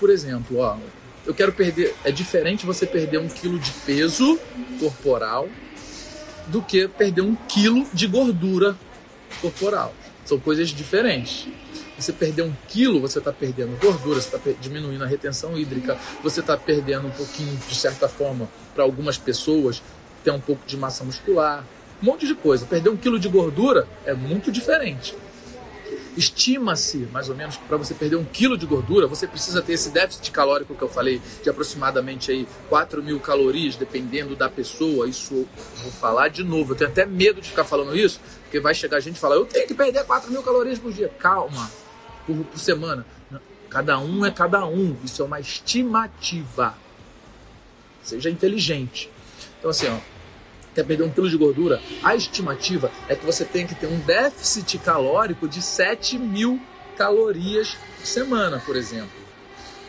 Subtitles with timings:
[0.00, 0.78] por exemplo, ó,
[1.26, 1.94] eu quero perder.
[2.02, 4.40] É diferente você perder um quilo de peso
[4.80, 5.46] corporal
[6.46, 8.74] do que perder um quilo de gordura
[9.40, 9.94] corporal.
[10.24, 11.46] São coisas diferentes.
[11.98, 16.40] Você perder um quilo, você está perdendo gordura, você está diminuindo a retenção hídrica, você
[16.40, 19.82] está perdendo um pouquinho, de certa forma, para algumas pessoas,
[20.24, 21.62] ter um pouco de massa muscular,
[22.02, 22.64] um monte de coisa.
[22.64, 25.14] Perder um quilo de gordura é muito diferente.
[26.16, 29.74] Estima-se, mais ou menos, que para você perder um quilo de gordura, você precisa ter
[29.74, 35.08] esse déficit calórico que eu falei, de aproximadamente aí 4 mil calorias, dependendo da pessoa.
[35.08, 35.46] Isso
[35.82, 36.72] vou falar de novo.
[36.72, 39.46] Eu tenho até medo de ficar falando isso, porque vai chegar gente e falar, eu
[39.46, 41.08] tenho que perder 4 mil calorias por dia.
[41.18, 41.70] Calma,
[42.26, 43.06] por, por semana.
[43.70, 44.96] Cada um é cada um.
[45.04, 46.74] Isso é uma estimativa.
[48.02, 49.08] Seja inteligente.
[49.58, 49.96] Então, assim, ó,
[50.80, 53.98] quer perder um quilo de gordura, a estimativa é que você tem que ter um
[54.00, 56.60] déficit calórico de 7 mil
[56.96, 59.20] calorias por semana, por exemplo.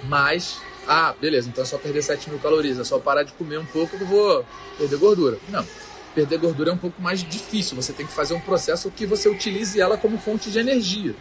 [0.04, 3.58] Mas, ah, beleza, então é só perder 7 mil calorias, é só parar de comer
[3.58, 4.46] um pouco que eu vou
[4.78, 5.38] perder gordura.
[5.50, 5.66] Não,
[6.14, 9.30] perder gordura é um pouco mais difícil, você tem que fazer um processo que você
[9.30, 11.16] utilize ela como fonte de energia.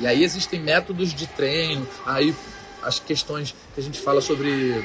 [0.00, 2.34] E aí existem métodos de treino, aí
[2.82, 4.82] as questões que a gente fala sobre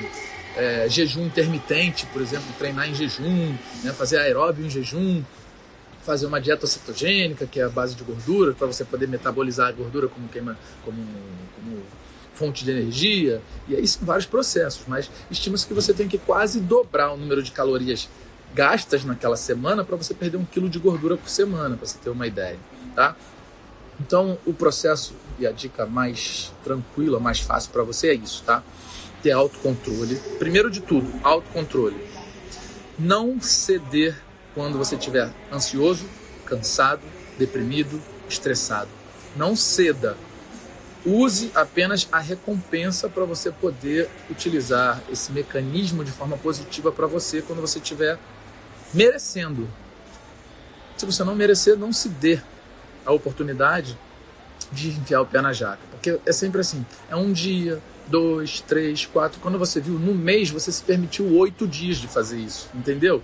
[0.56, 5.24] é, jejum intermitente, por exemplo, treinar em jejum, né, fazer aeróbio em jejum,
[6.04, 9.72] fazer uma dieta cetogênica, que é a base de gordura, para você poder metabolizar a
[9.72, 10.98] gordura como, queima, como,
[11.56, 11.84] como
[12.34, 13.42] fonte de energia.
[13.68, 17.44] E aí são vários processos, mas estima-se que você tem que quase dobrar o número
[17.44, 18.10] de calorias
[18.54, 22.10] gastas naquela semana para você perder um quilo de gordura por semana, para você ter
[22.10, 22.58] uma ideia,
[22.96, 23.16] tá?
[24.02, 28.64] Então, o processo e a dica mais tranquila, mais fácil para você é isso, tá?
[29.22, 30.16] ter autocontrole.
[30.40, 31.96] Primeiro de tudo, autocontrole.
[32.98, 34.20] Não ceder
[34.56, 36.10] quando você estiver ansioso,
[36.46, 37.04] cansado,
[37.38, 38.90] deprimido, estressado.
[39.36, 40.18] Não ceda.
[41.06, 47.40] Use apenas a recompensa para você poder utilizar esse mecanismo de forma positiva para você
[47.40, 48.18] quando você estiver
[48.92, 49.70] merecendo.
[50.98, 52.42] Se você não merecer, não se dê
[53.06, 53.98] a oportunidade
[54.72, 55.80] de enfiar o pé na jaca.
[55.92, 59.40] Porque é sempre assim: é um dia, dois, três, quatro.
[59.40, 63.22] Quando você viu, no mês você se permitiu oito dias de fazer isso, entendeu?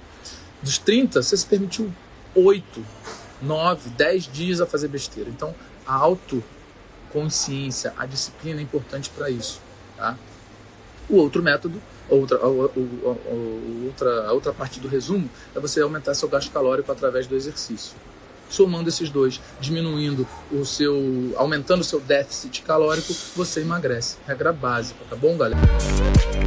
[0.61, 1.93] Dos 30, você se permitiu
[2.35, 2.83] oito,
[3.41, 5.29] nove, dez dias a fazer besteira.
[5.29, 5.53] Então,
[5.85, 9.61] a autoconsciência, a disciplina é importante para isso,
[9.95, 10.17] tá?
[11.09, 16.51] O outro método, outra, outra, a outra parte do resumo, é você aumentar seu gasto
[16.51, 17.95] calórico através do exercício
[18.49, 24.17] somando esses dois, diminuindo o seu, aumentando o seu déficit calórico, você emagrece.
[24.27, 26.46] Regra básica, tá bom, galera?